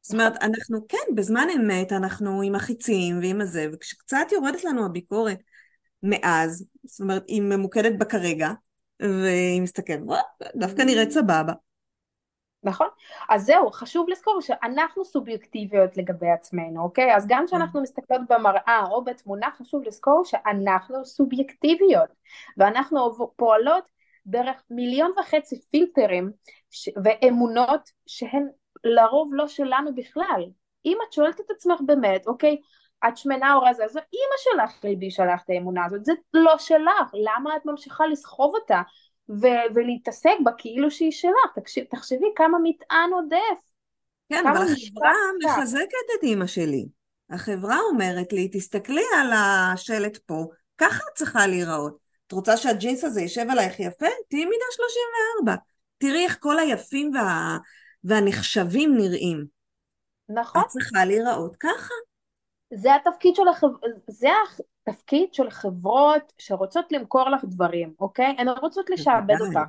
[0.01, 5.37] זאת אומרת, אנחנו, כן, בזמן אמת אנחנו עם החיצים ועם הזה, וכשקצת יורדת לנו הביקורת
[6.03, 8.51] מאז, זאת אומרת, היא ממוקדת בכרגע,
[8.99, 10.23] והיא מסתכלת, "וואו,
[10.55, 11.53] דווקא נראית סבבה.
[12.63, 12.87] נכון?
[13.29, 17.15] אז זהו, חשוב לזכור שאנחנו סובייקטיביות לגבי עצמנו, אוקיי?
[17.15, 22.09] אז גם כשאנחנו מסתכלות במראה או בתמונה, חשוב לזכור שאנחנו סובייקטיביות,
[22.57, 23.83] ואנחנו פועלות
[24.25, 26.31] דרך מיליון וחצי פילטרים
[26.71, 28.47] ש- ואמונות שהן
[28.83, 30.45] לרוב לא שלנו בכלל.
[30.85, 32.57] אם את שואלת את עצמך באמת, אוקיי,
[33.07, 37.13] את שמנה או רזה, זו אימא שלך הלבישה לך את האמונה הזאת, זה לא שלך,
[37.13, 38.81] למה את ממשיכה לסחוב אותה?
[39.29, 43.63] ו- ולהתעסק בה כאילו שהיא שלך, תקשיב, תחשבי כמה מטען עודף.
[44.29, 45.13] כן, אבל החברה.
[45.43, 46.85] מחזקת את אימא שלי.
[47.29, 50.45] החברה אומרת לי, תסתכלי על השלט פה,
[50.77, 51.97] ככה את צריכה להיראות.
[52.27, 54.05] את רוצה שהג'ינס הזה יישב עלייך יפה?
[54.29, 55.55] תהיי מידה 34.
[55.97, 57.57] תראי איך כל היפים וה...
[58.03, 59.45] והנחשבים נראים.
[60.29, 61.93] נכון, את צריכה להיראות ככה.
[62.73, 63.67] זה התפקיד של החב...
[64.07, 64.29] זה
[64.87, 68.35] התפקיד של חברות שרוצות למכור לך דברים, אוקיי?
[68.37, 69.35] הן רוצות לשעבד.
[69.41, 69.59] אותך.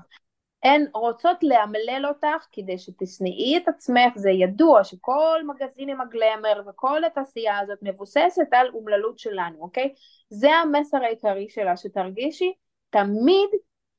[0.62, 7.04] הן רוצות לאמלל אותך כדי שתשנאי את עצמך, זה ידוע שכל מגזין עם הגלמר וכל
[7.04, 9.94] התעשייה הזאת מבוססת על אומללות שלנו, אוקיי?
[10.28, 12.52] זה המסר העיקרי שלה, שתרגישי
[12.90, 13.48] תמיד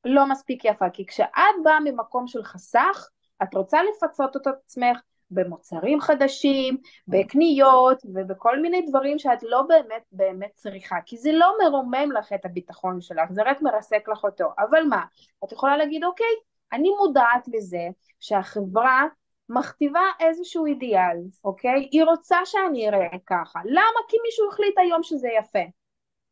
[0.06, 3.10] לא מספיק יפה, כי כשאת באה ממקום של חסך,
[3.44, 5.00] את רוצה לפצות את עצמך
[5.32, 12.12] במוצרים חדשים, בקניות ובכל מיני דברים שאת לא באמת באמת צריכה, כי זה לא מרומם
[12.12, 15.04] לך את הביטחון שלך, זה רק מרסק לך אותו, אבל מה,
[15.44, 16.36] את יכולה להגיד אוקיי,
[16.74, 17.88] אני מודעת לזה
[18.20, 19.06] שהחברה
[19.50, 21.90] מכתיבה איזשהו אידיאל, אוקיי?
[21.92, 23.60] היא רוצה שאני אראה ככה.
[23.66, 24.00] למה?
[24.08, 25.60] כי מישהו החליט היום שזה יפה.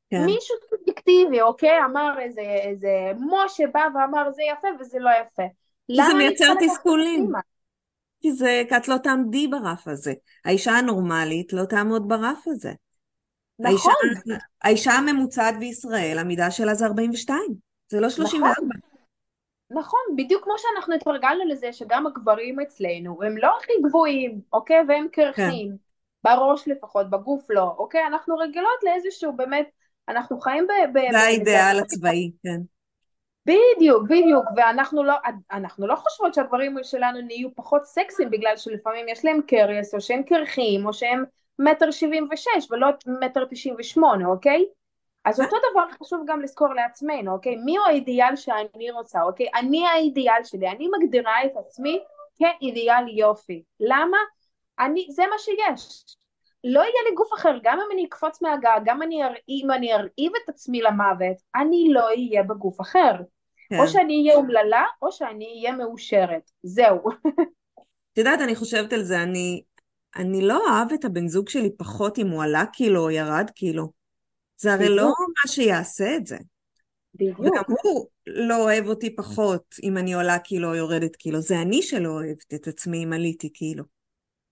[0.10, 0.26] כן.
[0.26, 1.84] מישהו סובייקטיבי, אוקיי?
[1.86, 5.44] אמר איזה, איזה משה בא ואמר זה יפה וזה לא יפה.
[5.92, 7.32] זה מייצר תסכולים.
[8.24, 10.14] כי זה, כי את לא תעמדי ברף הזה.
[10.46, 12.72] האישה הנורמלית לא תעמוד ברף הזה.
[13.60, 17.42] נכון, האישה, האישה הממוצעת בישראל, המידה שלה זה 42.
[17.92, 18.50] זה לא 34.
[19.72, 24.78] נכון, בדיוק כמו שאנחנו התרגלנו לזה שגם הגברים אצלנו הם לא הכי גבוהים, אוקיי?
[24.88, 25.76] והם קרחים,
[26.24, 28.08] בראש לפחות, בגוף לא, אוקיי?
[28.08, 29.70] אנחנו רגילות לאיזשהו באמת,
[30.10, 30.98] אנחנו חיים ב...
[30.98, 32.62] ב- זה האידאל הצבאי, כן.
[33.46, 35.14] בדיוק, בדיוק, ואנחנו לא,
[35.52, 40.24] אנחנו לא חושבות שהדברים שלנו נהיו פחות סקסיים בגלל שלפעמים יש להם קריאס או שהם
[40.24, 41.24] קרחים או שהם
[41.60, 42.88] מטר שבעים ושש ולא
[43.22, 44.66] מטר תשעים ושמונה, אוקיי?
[45.26, 47.56] אז אותו דבר חשוב גם לזכור לעצמנו, אוקיי?
[47.56, 49.48] מי הוא האידיאל שאני רוצה, אוקיי?
[49.56, 52.04] אני האידיאל שלי, אני מגדירה את עצמי
[52.38, 53.64] כאידיאל יופי.
[53.80, 54.18] למה?
[54.80, 56.04] אני, זה מה שיש.
[56.64, 59.94] לא יהיה לי גוף אחר, גם אם אני אקפוץ מהגג, גם אני ארעיב, אם אני
[59.94, 63.14] ארעיב את עצמי למוות, אני לא אהיה בגוף אחר.
[63.74, 63.80] כן.
[63.80, 66.52] או שאני אהיה אומללה, או שאני אהיה מאושרת.
[66.64, 66.98] זהו.
[68.14, 69.62] את יודעת, אני חושבת על זה, אני,
[70.16, 73.92] אני לא אוהב את הבן זוג שלי פחות אם הוא עלה קילו או ירד קילו.
[74.58, 75.04] זה הרי לא.
[75.06, 76.38] מה שיעשה את זה.
[77.16, 77.40] בדיוק.
[77.40, 81.42] וגם הוא לא אוהב אותי פחות אם אני עולה קילו או יורדת קילו.
[81.42, 83.84] זה אני שלא אוהבת את עצמי אם עליתי קילו.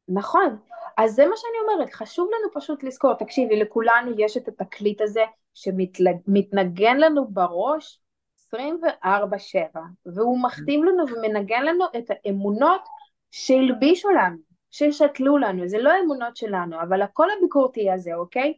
[0.07, 0.57] נכון.
[0.97, 5.21] אז זה מה שאני אומרת, חשוב לנו פשוט לזכור, תקשיבי, לכולנו יש את התקליט הזה
[5.53, 7.99] שמתנגן לנו בראש
[8.55, 12.81] 24/7, והוא מכתיב לנו ומנגן לנו את האמונות
[13.31, 14.37] שהלבישו לנו,
[14.71, 18.53] ששתלו לנו, זה לא אמונות שלנו, אבל הקול הביקורתי הזה, אוקיי?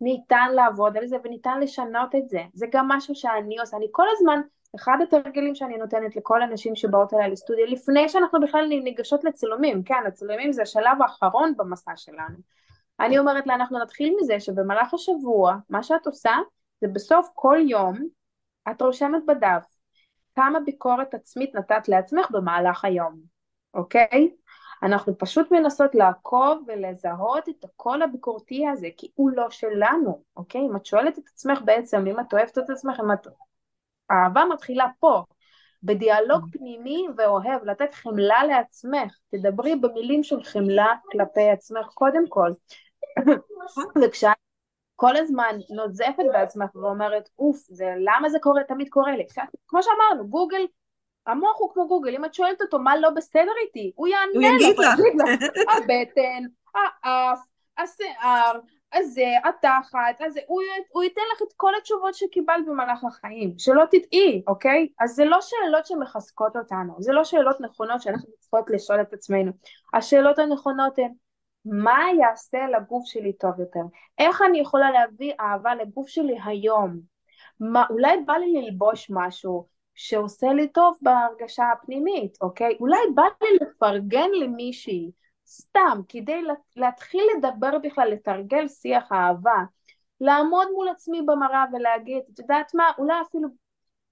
[0.00, 4.06] ניתן לעבוד על זה וניתן לשנות את זה, זה גם משהו שאני עושה, אני כל
[4.12, 4.40] הזמן,
[4.76, 10.02] אחד התרגילים שאני נותנת לכל הנשים שבאות אליי לסטודיו, לפני שאנחנו בכלל ניגשות לצילומים, כן,
[10.06, 12.36] הצילומים זה השלב האחרון במסע שלנו.
[13.00, 16.34] אני אומרת לה, אנחנו נתחיל מזה שבמהלך השבוע, מה שאת עושה,
[16.80, 17.94] זה בסוף כל יום,
[18.70, 19.64] את רושמת בדף
[20.34, 23.20] כמה ביקורת עצמית נתת לעצמך במהלך היום,
[23.74, 24.30] אוקיי?
[24.82, 30.60] אנחנו פשוט מנסות לעקוב ולזהות את הקול הביקורתי הזה, כי הוא לא שלנו, אוקיי?
[30.60, 33.26] אם את שואלת את עצמך בעצם, אם את אוהבת את עצמך, אם את...
[34.10, 35.24] האהבה מתחילה פה,
[35.82, 42.50] בדיאלוג פנימי ואוהב, לתת חמלה לעצמך, תדברי במילים של חמלה כלפי עצמך קודם כל.
[44.02, 44.36] וכשאת
[44.96, 49.26] כל הזמן נוזפת בעצמך ואומרת, אוף, זה, למה זה קורה, תמיד קורה לי.
[49.68, 50.66] כמו שאמרנו, גוגל,
[51.26, 54.42] המוח הוא כמו גוגל, אם את שואלת אותו מה לא בסדר איתי, הוא יענה הוא
[54.42, 55.00] יגיד לך.
[55.76, 57.40] הבטן, האף,
[57.78, 58.60] השיער,
[58.92, 64.42] הזה, התחת, הזה, הוא, הוא ייתן לך את כל התשובות שקיבלת במהלך החיים, שלא תטעי,
[64.46, 64.88] אוקיי?
[65.00, 69.52] אז זה לא שאלות שמחזקות אותנו, זה לא שאלות נכונות שאנחנו צריכות לשאול את עצמנו.
[69.94, 71.12] השאלות הנכונות הן,
[71.66, 73.80] מה יעשה לגוף שלי טוב יותר?
[74.18, 77.00] איך אני יכולה להביא אהבה לגוף שלי היום?
[77.60, 82.76] מה, אולי בא לי ללבוש משהו, שעושה לי טוב בהרגשה הפנימית, אוקיי?
[82.80, 85.10] אולי בא לי לפרגן למישהי,
[85.46, 86.42] סתם, כדי
[86.76, 89.64] להתחיל לדבר בכלל, לתרגל שיח אהבה,
[90.20, 93.48] לעמוד מול עצמי במראה ולהגיד, את יודעת מה, אולי אפילו,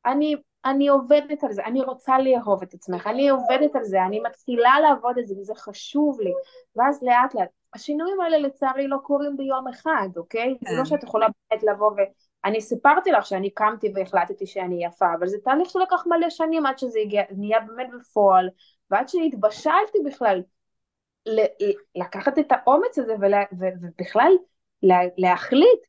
[0.06, 4.20] אני, אני עובדת על זה, אני רוצה לאהוב את עצמך, אני עובדת על זה, אני
[4.20, 6.32] מתחילה לעבוד על זה וזה חשוב לי,
[6.76, 10.54] ואז לאט לאט, השינויים האלה לצערי לא קורים ביום אחד, אוקיי?
[10.68, 10.84] זה לא כן.
[10.84, 11.96] שאת יכולה באמת לבוא ו...
[12.44, 16.78] אני סיפרתי לך שאני קמתי והחלטתי שאני יפה, אבל זה תהליך שלקח מלא שנים עד
[16.78, 18.48] שזה הגיע, נהיה באמת בפועל,
[18.90, 20.42] ועד שהתבשלתי בכלל
[21.94, 24.32] לקחת את האומץ הזה ולה, ובכלל
[24.82, 25.80] לה, להחליט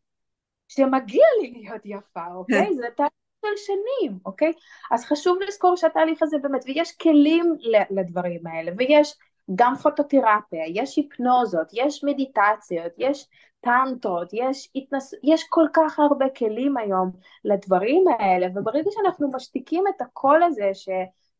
[0.67, 2.73] שמגיע לי להיות יפה, אוקיי?
[2.79, 4.53] זה תהליך של שנים, אוקיי?
[4.91, 7.55] אז חשוב לזכור שהתהליך הזה באמת, ויש כלים
[7.89, 9.17] לדברים האלה, ויש
[9.55, 13.27] גם פוטותרפיה, יש היפנוזות, יש מדיטציות, יש
[13.61, 15.13] טנטרות, יש, התנס...
[15.23, 17.11] יש כל כך הרבה כלים היום
[17.45, 20.89] לדברים האלה, וברגע שאנחנו משתיקים את הקול הזה ש...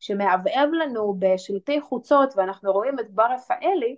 [0.00, 3.96] שמעבעב לנו בשלטי חוצות ואנחנו רואים את בר רפאלי,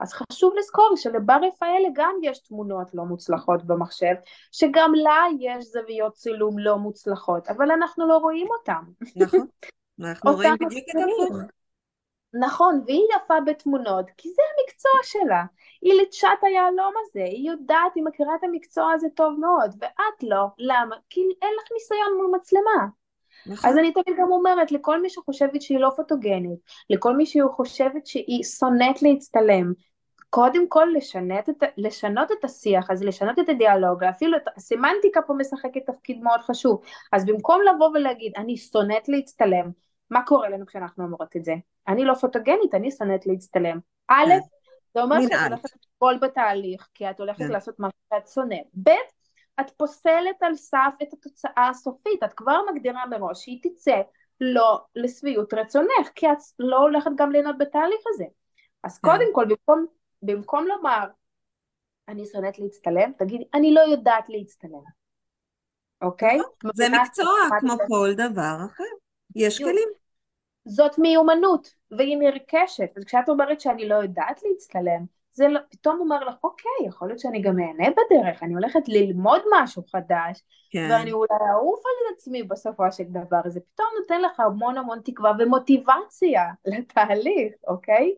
[0.00, 4.14] אז חשוב לזכור שלבר רפאלי גם יש תמונות לא מוצלחות במחשב,
[4.52, 8.82] שגם לה יש זוויות צילום לא מוצלחות, אבל אנחנו לא רואים אותן.
[9.16, 9.46] נכון,
[10.00, 11.36] אנחנו רואים בדיוק את הפוך.
[12.40, 15.44] נכון, והיא יפה בתמונות, כי זה המקצוע שלה.
[15.82, 16.00] היא
[16.32, 20.46] את היהלום הזה, היא יודעת, היא מכירה את המקצוע הזה טוב מאוד, ואת לא.
[20.58, 20.96] למה?
[21.10, 22.86] כי אין לך ניסיון מול מצלמה.
[23.48, 23.70] נכון.
[23.70, 26.58] אז אני תמיד גם אומרת לכל מי שחושבת שהיא לא פוטוגנית,
[26.90, 29.72] לכל מי שחושבת שהיא שונאת להצטלם,
[30.30, 35.34] קודם כל לשנות את, לשנות את השיח, אז לשנות את הדיאלוג, אפילו את הסמנטיקה פה
[35.34, 36.80] משחקת תפקיד מאוד חשוב.
[37.12, 39.70] אז במקום לבוא ולהגיד, אני שונאת להצטלם,
[40.10, 41.54] מה קורה לנו כשאנחנו אומרות את זה?
[41.88, 43.78] אני לא פוטוגנית, אני שונאת להצטלם.
[44.08, 44.38] א', כן.
[44.94, 47.48] זה אומר שאת הולכת לפעול בתהליך, כי את הולכת כן.
[47.48, 48.66] לעשות משהו שאת שונאת.
[48.82, 48.90] ב',
[49.60, 54.00] את פוסלת על סף את התוצאה הסופית, את כבר מגדירה מראש שהיא תצא
[54.40, 58.24] לא לשביעות רצונך, כי את לא הולכת גם ליהנות בתהליך הזה.
[58.82, 59.08] אז כן.
[59.08, 59.86] קודם כל, במקום,
[60.22, 61.06] במקום לומר,
[62.08, 64.82] אני שונאת להצטלם, תגידי, אני לא יודעת להצטלם.
[66.02, 66.38] אוקיי?
[66.74, 68.84] זה מקצוע כמו כל דבר אחר.
[69.36, 69.88] יש כלים.
[70.64, 72.90] זאת מיומנות, והיא נרכשת.
[72.96, 75.04] אז כשאת אומרת שאני לא יודעת להצטלם,
[75.36, 79.40] זה לא, פתאום אומר לך, אוקיי, יכול להיות שאני גם אהנה בדרך, אני הולכת ללמוד
[79.52, 80.88] משהו חדש, כן.
[80.90, 85.32] ואני אולי אעוף על עצמי בסופו של דבר, זה פתאום נותן לך המון המון תקווה
[85.38, 88.14] ומוטיבציה לתהליך, אוקיי?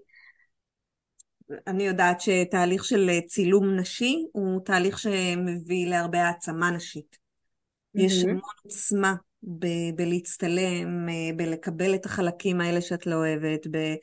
[1.67, 7.17] אני יודעת שתהליך של צילום נשי הוא תהליך שמביא להרבה העצמה נשית.
[7.17, 8.03] Mm-hmm.
[8.03, 13.95] יש המון עוצמה ב- בלהצטלם, אה, בלקבל את החלקים האלה שאת לא אוהבת, ב-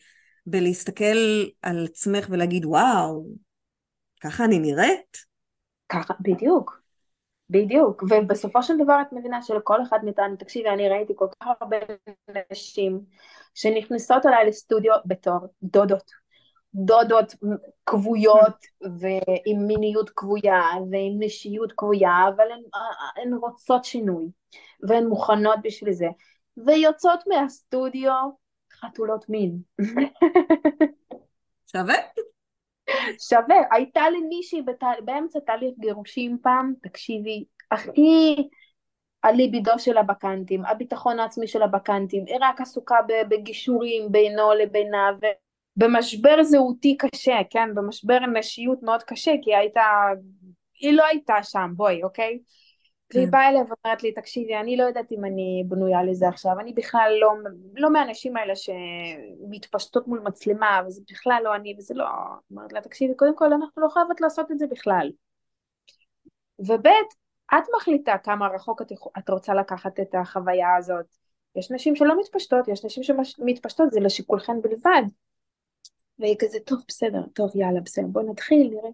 [0.46, 3.26] בלהסתכל על עצמך ולהגיד, וואו,
[4.22, 5.18] ככה אני נראית?
[5.90, 6.86] ככה, בדיוק.
[7.50, 11.78] בדיוק, ובסופו של דבר את מבינה שלכל אחד מאיתנו, תקשיבי, אני ראיתי כל כך הרבה
[12.52, 13.02] נשים
[13.56, 16.12] שנכנסות אליי לסטודיו בתור דודות,
[16.74, 17.36] דודות
[17.86, 22.62] כבויות ועם מיניות כבויה ועם נשיות כבויה, אבל הן,
[23.24, 24.26] הן רוצות שינוי
[24.88, 26.08] והן מוכנות בשביל זה,
[26.66, 28.12] ויוצאות מהסטודיו
[28.86, 29.60] חתולות מין.
[31.72, 31.96] שווה?
[33.30, 33.56] שווה.
[33.72, 34.84] הייתה לי מישהי בת...
[35.06, 38.36] באמצע תהליך גירושים פעם, תקשיבי, הכי
[39.24, 42.96] הליבידו שלה בקנטים, הביטחון העצמי שלה בקנטים, היא רק עסוקה
[43.30, 45.10] בגישורים בינו לבינה,
[45.78, 47.76] ובמשבר זהותי קשה, כן?
[47.76, 49.84] במשבר נשיות מאוד קשה, כי הייתה,
[50.80, 52.40] היא לא הייתה שם, בואי, אוקיי?
[53.16, 53.20] כן.
[53.20, 56.74] והיא באה אליי ואומרת לי, תקשיבי, אני לא יודעת אם אני בנויה לזה עכשיו, אני
[56.74, 57.34] בכלל לא,
[57.76, 62.06] לא מהאנשים האלה שמתפשטות מול מצלמה, וזה בכלל לא אני, וזה לא...
[62.52, 65.12] אומרת לה, תקשיבי, קודם כל אנחנו לא חייבות לעשות את זה בכלל.
[66.60, 66.88] וב'
[67.54, 71.06] את מחליטה כמה רחוק את, את רוצה לקחת את החוויה הזאת.
[71.56, 75.02] יש נשים שלא מתפשטות, יש נשים שמתפשטות, זה לשיקולכן בלבד.
[76.20, 78.90] והיא כזה, טוב, בסדר, טוב, יאללה, בסדר, בוא נתחיל, נראה.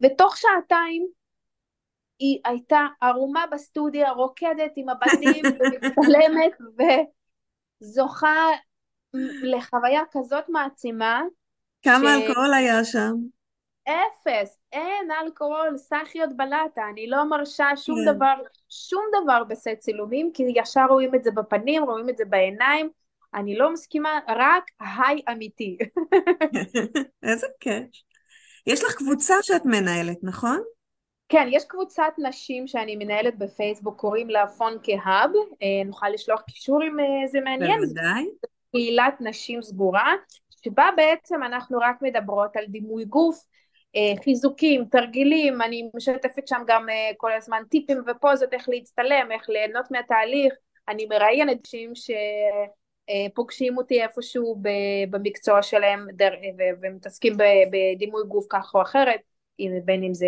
[0.00, 1.08] ותוך שעתיים
[2.22, 6.52] היא הייתה ערומה בסטודיה, רוקדת עם הבתים ומצטלמת
[7.80, 8.46] וזוכה
[9.42, 11.22] לחוויה כזאת מעצימה.
[11.82, 12.22] כמה ש...
[12.22, 13.12] אלכוהול היה שם?
[13.84, 18.14] אפס, אין אלכוהול, סחיות בלטה, אני לא מרשה שום כן.
[18.14, 18.34] דבר,
[18.68, 22.90] שום דבר בסט צילומים, כי ישר רואים את זה בפנים, רואים את זה בעיניים,
[23.34, 25.78] אני לא מסכימה, רק היי אמיתי.
[27.28, 27.86] איזה כיף.
[28.66, 30.62] יש לך קבוצה שאת מנהלת, נכון?
[31.32, 35.30] כן, יש קבוצת נשים שאני מנהלת בפייסבוק, קוראים לה פון כהאב,
[35.62, 37.80] אה, נוכל לשלוח קישור אם אה, זה מעניין.
[37.80, 38.24] בוודאי.
[38.72, 40.14] קהילת נשים סגורה,
[40.64, 43.44] שבה בעצם אנחנו רק מדברות על דימוי גוף,
[43.96, 49.90] אה, חיזוקים, תרגילים, אני משתפת שם גם כל הזמן טיפים ופוזות, איך להצטלם, איך ליהנות
[49.90, 50.54] מהתהליך,
[50.88, 54.62] אני מראיינת אנשים שפוגשים אותי איפשהו
[55.10, 56.06] במקצוע שלהם
[56.82, 57.36] ומתעסקים
[57.72, 59.20] בדימוי גוף כך או אחרת,
[59.84, 60.26] בין אם זה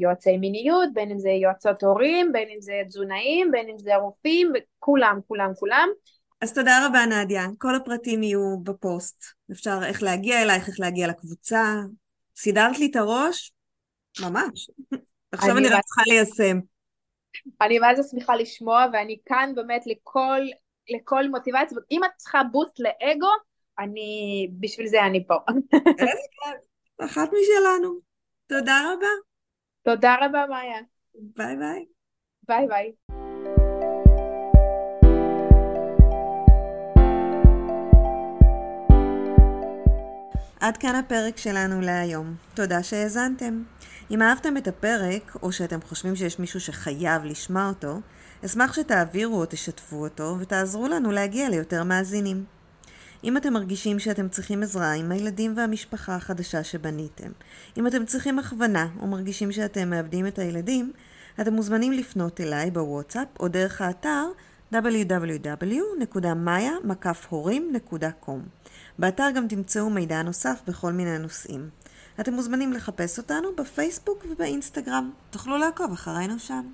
[0.00, 4.52] יועצי מיניות, בין אם זה יועצות הורים, בין אם זה תזונאים, בין אם זה רופאים,
[4.78, 5.88] כולם, כולם, כולם.
[6.40, 9.24] אז תודה רבה נדיה, כל הפרטים יהיו בפוסט.
[9.52, 11.74] אפשר איך להגיע אלייך, איך להגיע לקבוצה.
[12.36, 13.52] סידרת לי את הראש?
[14.20, 14.70] ממש.
[15.32, 16.60] עכשיו אני רק צריכה ליישם.
[17.60, 20.40] אני מה זה שמחה לשמוע, ואני כאן באמת לכל,
[20.88, 21.78] לכל מוטיבציה.
[21.90, 23.28] אם את צריכה boost לאגו,
[23.78, 25.34] אני, בשביל זה אני פה.
[27.04, 27.98] אחת משלנו.
[28.46, 29.31] תודה רבה.
[29.84, 30.78] תודה רבה, מאיה.
[31.14, 31.84] ביי ביי.
[32.48, 32.92] ביי ביי.
[40.60, 42.34] עד כאן הפרק שלנו להיום.
[42.54, 43.62] תודה שהאזנתם.
[44.10, 48.00] אם אהבתם את הפרק, או שאתם חושבים שיש מישהו שחייב לשמוע אותו,
[48.44, 52.44] אשמח שתעבירו או תשתפו אותו ותעזרו לנו להגיע ליותר מאזינים.
[53.24, 57.30] אם אתם מרגישים שאתם צריכים עזרה עם הילדים והמשפחה החדשה שבניתם,
[57.76, 60.92] אם אתם צריכים הכוונה או מרגישים שאתם מאבדים את הילדים,
[61.40, 64.24] אתם מוזמנים לפנות אליי בוואטסאפ או דרך האתר
[64.72, 65.50] www.maya.com.
[68.98, 71.68] באתר גם תמצאו מידע נוסף בכל מיני נושאים.
[72.20, 75.10] אתם מוזמנים לחפש אותנו בפייסבוק ובאינסטגרם.
[75.30, 76.72] תוכלו לעקוב אחרינו שם.